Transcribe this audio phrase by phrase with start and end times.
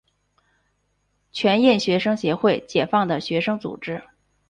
[1.31, 4.03] 全印学生协会解放的学生组织。